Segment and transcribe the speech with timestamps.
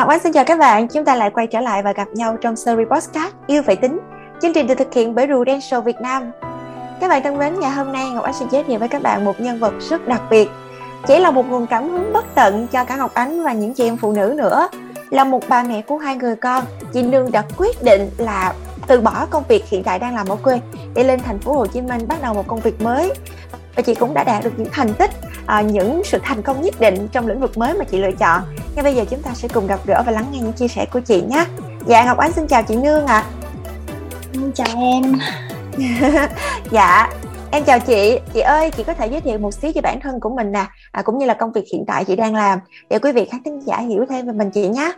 [0.00, 2.36] Ngọc Anh xin chào các bạn, chúng ta lại quay trở lại và gặp nhau
[2.40, 3.98] trong series podcast Yêu Phải Tính.
[4.42, 6.30] Chương trình được thực hiện bởi Prudential Việt Nam.
[7.00, 9.24] Các bạn thân mến, ngày hôm nay Ngọc Anh xin giới thiệu với các bạn
[9.24, 10.50] một nhân vật rất đặc biệt.
[11.06, 13.84] Chỉ là một nguồn cảm hứng bất tận cho cả Ngọc Ánh và những chị
[13.84, 14.68] em phụ nữ nữa.
[15.10, 18.52] Là một bà mẹ của hai người con, chị Nương đã quyết định là
[18.86, 20.60] từ bỏ công việc hiện tại đang làm ở quê
[20.94, 23.12] để lên thành phố Hồ Chí Minh bắt đầu một công việc mới
[23.76, 25.10] và chị cũng đã đạt được những thành tích
[25.46, 28.42] à, những sự thành công nhất định trong lĩnh vực mới mà chị lựa chọn.
[28.74, 30.86] Ngay bây giờ chúng ta sẽ cùng gặp gỡ và lắng nghe những chia sẻ
[30.92, 31.44] của chị nhé.
[31.86, 33.24] Dạ ngọc ánh xin chào chị nương ạ.
[34.34, 34.40] À.
[34.54, 35.18] chào em.
[36.70, 37.08] Dạ
[37.50, 38.18] em chào chị.
[38.34, 40.66] Chị ơi chị có thể giới thiệu một xíu về bản thân của mình nè
[40.92, 42.58] à, cũng như là công việc hiện tại chị đang làm
[42.90, 44.92] để quý vị khán thính giả hiểu thêm về mình chị nhé.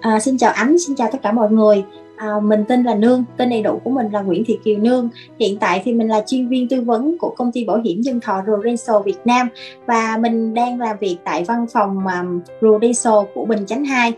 [0.00, 1.84] À, xin chào ánh xin chào tất cả mọi người
[2.16, 5.08] À, mình tên là Nương, tên đầy đủ của mình là Nguyễn Thị Kiều Nương.
[5.40, 8.20] Hiện tại thì mình là chuyên viên tư vấn của công ty bảo hiểm dân
[8.20, 9.48] thọ Prudential Việt Nam
[9.86, 14.12] và mình đang làm việc tại văn phòng um, Prudential của Bình Chánh 2.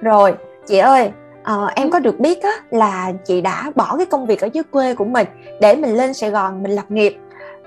[0.00, 0.34] Rồi,
[0.66, 1.10] chị ơi,
[1.40, 4.64] uh, em có được biết á, là chị đã bỏ cái công việc ở dưới
[4.70, 5.26] quê của mình
[5.60, 7.16] để mình lên Sài Gòn mình lập nghiệp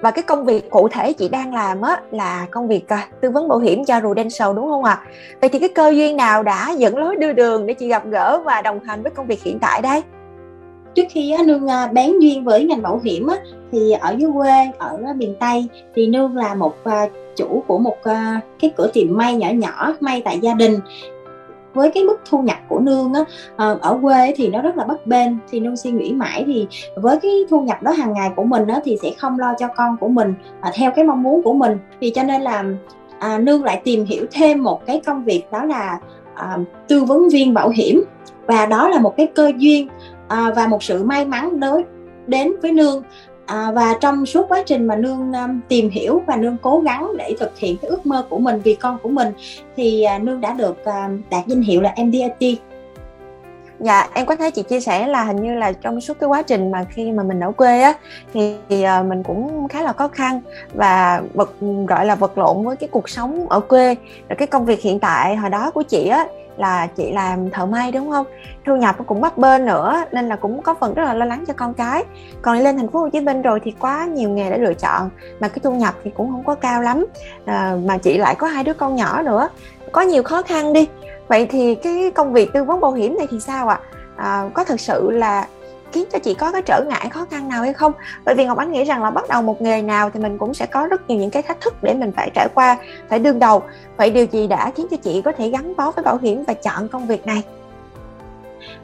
[0.02, 3.30] và cái công việc cụ thể chị đang làm á là công việc à, tư
[3.30, 5.00] vấn bảo hiểm cho Prudential đúng không ạ?
[5.04, 5.06] À?
[5.42, 8.42] Vậy thì cái cơ duyên nào đã dẫn lối đưa đường để chị gặp gỡ
[8.46, 10.02] và đồng hành với công việc hiện tại đây?
[10.96, 13.36] trước khi á, nương à, bán bén duyên với ngành bảo hiểm á,
[13.72, 18.04] thì ở dưới quê ở miền tây thì nương là một à, chủ của một
[18.04, 20.80] à, cái cửa tiệm may nhỏ nhỏ may tại gia đình
[21.74, 23.24] với cái mức thu nhập của nương á
[23.56, 26.68] ờ, ở quê thì nó rất là bất bền thì nương suy nghĩ mãi thì
[26.96, 29.68] với cái thu nhập đó hàng ngày của mình á thì sẽ không lo cho
[29.68, 31.78] con của mình à, theo cái mong muốn của mình.
[32.02, 32.64] Thì cho nên là
[33.20, 36.00] à, nương lại tìm hiểu thêm một cái công việc đó là
[36.36, 38.04] à, tư vấn viên bảo hiểm.
[38.46, 39.88] Và đó là một cái cơ duyên
[40.28, 41.84] à, và một sự may mắn đối
[42.28, 43.04] đến với nương
[43.46, 47.18] à, và trong suốt quá trình mà nương um, tìm hiểu và nương cố gắng
[47.18, 49.34] để thực hiện cái ước mơ của mình vì con của mình
[49.76, 52.62] thì à, nương đã được à, đạt danh hiệu là MDRT
[53.84, 56.42] Dạ, em có thấy chị chia sẻ là hình như là trong suốt cái quá
[56.42, 57.94] trình mà khi mà mình ở quê á
[58.34, 60.42] thì, thì uh, mình cũng khá là khó khăn
[60.74, 61.54] và vật
[61.88, 63.96] gọi là vật lộn với cái cuộc sống ở quê.
[64.30, 67.66] Rồi cái công việc hiện tại hồi đó của chị á là chị làm thợ
[67.66, 68.26] may đúng không?
[68.66, 71.44] Thu nhập cũng bấp bênh nữa nên là cũng có phần rất là lo lắng
[71.48, 72.04] cho con cái.
[72.42, 75.10] Còn lên thành phố Hồ Chí Minh rồi thì quá nhiều nghề để lựa chọn
[75.40, 77.06] mà cái thu nhập thì cũng không có cao lắm.
[77.46, 79.50] À, mà chị lại có hai đứa con nhỏ nữa
[79.92, 80.88] có nhiều khó khăn đi.
[81.28, 83.80] Vậy thì cái công việc tư vấn bảo hiểm này thì sao ạ?
[83.86, 83.92] À?
[84.22, 85.48] à, có thực sự là
[85.94, 87.92] khiến cho chị có cái trở ngại khó khăn nào hay không?
[88.26, 90.54] Bởi vì ngọc ánh nghĩ rằng là bắt đầu một nghề nào thì mình cũng
[90.54, 92.78] sẽ có rất nhiều những cái thách thức để mình phải trải qua
[93.10, 93.64] phải đương đầu.
[93.98, 96.54] Vậy điều gì đã khiến cho chị có thể gắn bó với bảo hiểm và
[96.54, 97.44] chọn công việc này?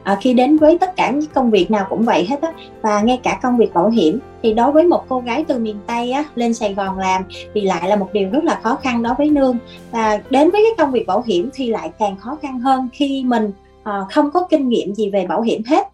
[0.02, 2.52] À, khi đến với tất cả những công việc nào cũng vậy hết á
[2.82, 5.76] và ngay cả công việc bảo hiểm thì đối với một cô gái từ miền
[5.86, 7.22] tây á lên sài gòn làm
[7.54, 9.58] thì lại là một điều rất là khó khăn đối với nương.
[9.90, 13.24] Và đến với cái công việc bảo hiểm thì lại càng khó khăn hơn khi
[13.26, 13.52] mình
[13.88, 15.88] Ờ, không có kinh nghiệm gì về bảo hiểm hết.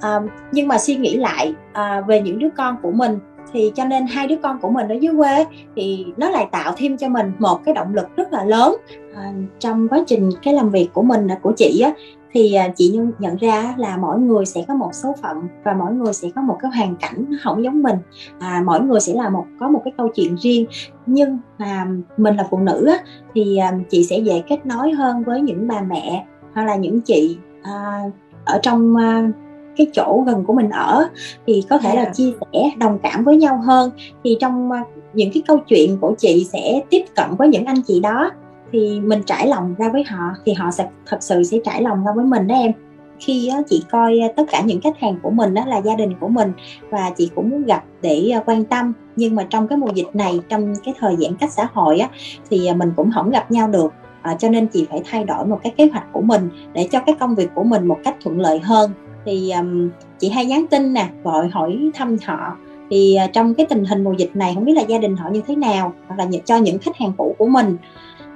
[0.00, 0.20] À,
[0.52, 3.18] nhưng mà suy nghĩ lại à, về những đứa con của mình
[3.52, 5.46] thì cho nên hai đứa con của mình ở dưới quê
[5.76, 8.76] thì nó lại tạo thêm cho mình một cái động lực rất là lớn.
[9.14, 11.92] À, trong quá trình cái làm việc của mình của chị á
[12.32, 16.12] thì chị nhận ra là mỗi người sẽ có một số phận và mỗi người
[16.12, 17.96] sẽ có một cái hoàn cảnh không giống mình.
[18.38, 20.66] À, mỗi người sẽ là một có một cái câu chuyện riêng.
[21.06, 21.86] Nhưng mà
[22.16, 22.98] mình là phụ nữ á,
[23.34, 23.58] thì
[23.90, 28.02] chị sẽ dễ kết nối hơn với những bà mẹ hoặc là những chị à,
[28.44, 29.30] ở trong à,
[29.76, 31.08] cái chỗ gần của mình ở
[31.46, 32.04] thì có thể yeah.
[32.04, 33.90] là chia sẻ đồng cảm với nhau hơn.
[34.24, 34.84] Thì trong à,
[35.14, 38.30] những cái câu chuyện của chị sẽ tiếp cận với những anh chị đó
[38.72, 42.04] thì mình trải lòng ra với họ thì họ sẽ thật sự sẽ trải lòng
[42.04, 42.72] ra với mình đó em.
[43.18, 46.28] Khi chị coi tất cả những khách hàng của mình đó là gia đình của
[46.28, 46.52] mình
[46.90, 48.92] và chị cũng muốn gặp để à, quan tâm.
[49.16, 52.08] Nhưng mà trong cái mùa dịch này trong cái thời giãn cách xã hội á
[52.50, 53.92] thì mình cũng không gặp nhau được
[54.26, 57.00] à, cho nên chị phải thay đổi một cái kế hoạch của mình để cho
[57.00, 58.90] cái công việc của mình một cách thuận lợi hơn.
[59.24, 62.56] Thì um, chị hay nhắn tin nè gọi hỏi thăm họ.
[62.90, 65.28] Thì uh, trong cái tình hình mùa dịch này không biết là gia đình họ
[65.32, 67.76] như thế nào hoặc là cho những khách hàng cũ của mình.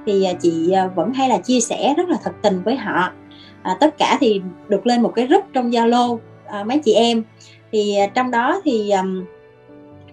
[0.05, 3.11] Thì uh, chị uh, vẫn hay là chia sẻ rất là thật tình với họ.
[3.61, 7.23] À, tất cả thì được lên một cái group trong zalo à, mấy chị em.
[7.71, 9.25] Thì uh, trong đó thì um,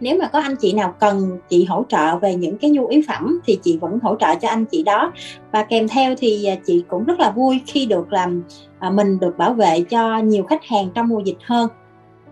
[0.00, 3.02] nếu mà có anh chị nào cần chị hỗ trợ về những cái nhu yếu
[3.08, 5.12] phẩm thì chị vẫn hỗ trợ cho anh chị đó.
[5.52, 8.42] Và kèm theo thì à, chị cũng rất là vui khi được làm
[8.78, 11.68] à, mình được bảo vệ cho nhiều khách hàng trong mùa dịch hơn.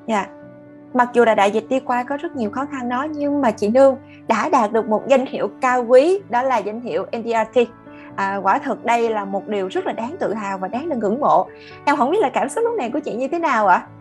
[0.09, 0.17] Dạ.
[0.17, 0.31] Yeah.
[0.95, 3.51] mặc dù là đại dịch đi qua có rất nhiều khó khăn đó nhưng mà
[3.51, 3.97] chị nương
[4.29, 7.69] đã đạt được một danh hiệu cao quý đó là danh hiệu NDRT
[8.17, 10.97] à, quả thực đây là một điều rất là đáng tự hào và đáng được
[10.99, 11.47] ngưỡng mộ.
[11.85, 13.77] Em không biết là cảm xúc lúc này của chị như thế nào ạ?
[13.77, 13.96] à,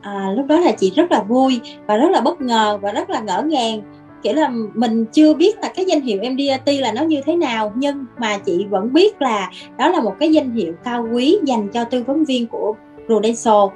[0.00, 3.10] À, lúc đó là chị rất là vui và rất là bất ngờ và rất
[3.10, 3.80] là ngỡ ngàng.
[4.22, 7.72] Kiểu là mình chưa biết là cái danh hiệu MDRT là nó như thế nào
[7.74, 11.68] nhưng mà chị vẫn biết là đó là một cái danh hiệu cao quý dành
[11.68, 12.74] cho tư vấn viên của
[13.06, 13.68] Prudential.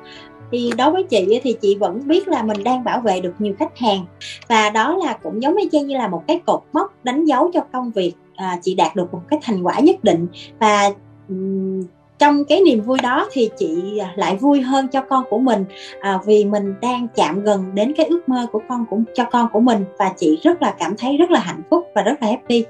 [0.53, 3.55] Thì đối với chị thì chị vẫn biết là mình đang bảo vệ được nhiều
[3.59, 4.06] khách hàng
[4.49, 7.61] và đó là cũng giống như như là một cái cột mốc đánh dấu cho
[7.73, 10.27] công việc à, chị đạt được một cái thành quả nhất định.
[10.59, 10.91] Và
[11.29, 11.83] um,
[12.25, 15.65] trong cái niềm vui đó thì chị à, lại vui hơn cho con của mình.
[16.00, 19.49] À, vì mình đang chạm gần đến cái ước mơ của con cũng cho con
[19.53, 22.29] của mình và chị rất là cảm thấy rất là hạnh phúc và rất là
[22.29, 22.65] happy.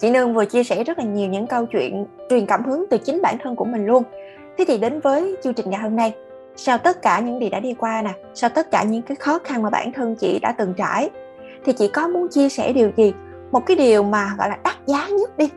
[0.00, 2.98] Chị nương vừa chia sẻ rất là nhiều những câu chuyện truyền cảm hứng từ
[2.98, 4.02] chính bản thân của mình luôn.
[4.58, 6.12] Thế thì đến với chương trình ngày hôm nay
[6.56, 9.38] sau tất cả những gì đã đi qua nè sau tất cả những cái khó
[9.44, 11.10] khăn mà bản thân chị đã từng trải
[11.64, 13.12] thì chị có muốn chia sẻ điều gì?
[13.52, 15.48] Một cái điều mà gọi là đắt giá nhất đi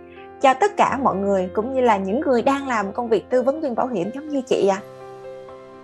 [0.46, 3.42] cho tất cả mọi người cũng như là những người đang làm công việc tư
[3.42, 4.82] vấn viên bảo hiểm giống như chị à,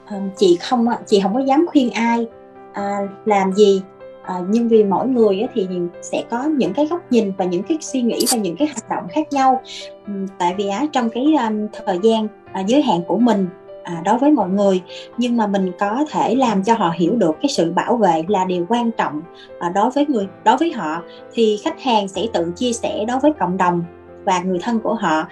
[0.06, 2.28] à chị không chị không có dám khuyên ai
[2.74, 3.81] à, làm gì.
[4.24, 5.68] À, nhưng vì mỗi người thì
[6.02, 8.90] sẽ có những cái góc nhìn và những cái suy nghĩ và những cái hành
[8.90, 9.62] động khác nhau.
[10.08, 12.28] Ừ, tại vì á trong cái um, thời gian
[12.62, 13.48] uh, giới hạn của mình
[13.84, 14.81] à, đối với mọi người
[15.18, 18.46] nhưng mà mình có thể làm cho họ hiểu được cái sự bảo vệ là
[18.46, 19.22] điều quan trọng
[19.60, 21.02] à, đối với người đối với họ
[21.34, 23.84] thì khách hàng sẽ tự chia sẻ đối với cộng đồng
[24.24, 25.28] và người thân của họ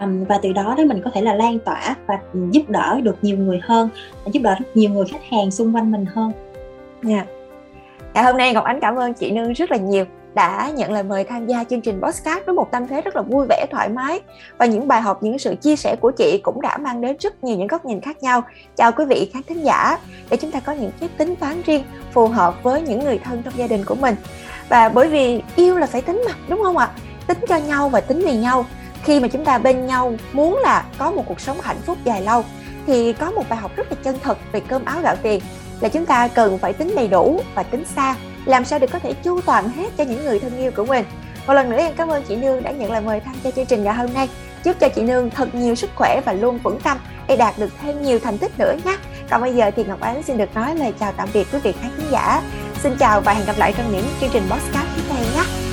[0.00, 2.18] um, và từ đó đó mình có thể là lan tỏa và
[2.50, 3.88] giúp đỡ được nhiều người hơn
[4.26, 6.32] giúp đỡ được nhiều người khách hàng xung quanh mình hơn.
[7.02, 7.14] Dạ.
[7.14, 7.26] Yeah.
[8.14, 10.04] Ngày hôm nay Ngọc Ánh cảm ơn chị Nương rất là nhiều
[10.34, 13.22] đã nhận lời mời tham gia chương trình podcast với một tâm thế rất là
[13.22, 14.20] vui vẻ thoải mái
[14.58, 17.44] và những bài học những sự chia sẻ của chị cũng đã mang đến rất
[17.44, 18.42] nhiều những góc nhìn khác nhau
[18.76, 19.98] chào quý vị khán thính giả
[20.30, 21.82] để chúng ta có những cái tính toán riêng
[22.12, 24.14] phù hợp với những người thân trong gia đình của mình
[24.68, 26.90] và bởi vì yêu là phải tính mà đúng không ạ
[27.26, 28.66] tính cho nhau và tính vì nhau.
[29.04, 32.22] Khi mà chúng ta bên nhau muốn là có một cuộc sống hạnh phúc dài
[32.22, 32.44] lâu,
[32.86, 35.40] thì có một bài học rất là chân thật về cơm áo gạo tiền,
[35.80, 38.98] là chúng ta cần phải tính đầy đủ và tính xa, làm sao để có
[38.98, 41.04] thể chu toàn hết cho những người thân yêu của mình.
[41.46, 43.66] Một lần nữa, em cảm ơn chị Nương đã nhận lời mời tham gia chương
[43.66, 44.28] trình ngày hôm nay.
[44.64, 46.98] Chúc cho chị Nương thật nhiều sức khỏe và luôn vững tâm
[47.28, 48.96] để đạt được thêm nhiều thành tích nữa nhé.
[49.30, 51.72] Còn bây giờ thì Ngọc Ánh xin được nói lời chào tạm biệt quý vị
[51.82, 52.42] khán giả.
[52.82, 55.63] Xin chào và hẹn gặp lại trong những chương trình podcast tiếp theo nhé.